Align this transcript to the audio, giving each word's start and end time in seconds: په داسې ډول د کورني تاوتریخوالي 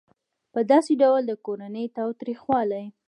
په 0.53 0.59
داسې 0.71 0.93
ډول 1.01 1.21
د 1.27 1.31
کورني 1.45 1.85
تاوتریخوالي 1.97 2.83